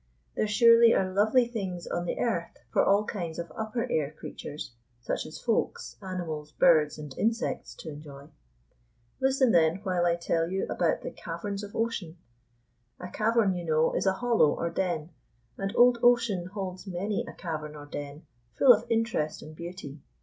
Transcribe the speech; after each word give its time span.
There 0.33 0.47
surely 0.47 0.95
are 0.95 1.13
lovely 1.13 1.47
things 1.47 1.85
on 1.85 2.05
the 2.05 2.17
earth 2.17 2.57
for 2.71 2.83
all 2.83 3.03
kinds 3.05 3.37
of 3.37 3.51
upper 3.55 3.87
air 3.87 4.09
creatures, 4.09 4.71
such 4.99 5.27
as 5.27 5.37
Folks, 5.37 5.95
animals, 6.01 6.53
birds, 6.53 6.97
and 6.97 7.15
insects, 7.19 7.75
to 7.75 7.89
enjoy. 7.89 8.29
Listen, 9.19 9.51
then, 9.51 9.75
while 9.83 10.07
I 10.07 10.15
tell 10.15 10.49
about 10.71 11.03
the 11.03 11.11
"caverns 11.11 11.61
of 11.63 11.75
ocean". 11.75 12.17
A 12.99 13.09
cavern, 13.09 13.53
you 13.53 13.63
know, 13.63 13.93
is 13.93 14.07
a 14.07 14.13
hollow 14.13 14.49
or 14.57 14.71
den, 14.71 15.11
and 15.55 15.71
old 15.75 15.99
ocean 16.01 16.47
holds 16.47 16.87
many 16.87 17.23
a 17.27 17.33
cavern 17.33 17.75
or 17.75 17.85
den 17.85 18.25
full 18.55 18.73
of 18.73 18.89
interest 18.89 19.43
and 19.43 19.55
beauty. 19.55 19.99